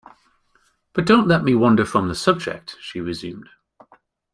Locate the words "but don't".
0.93-1.27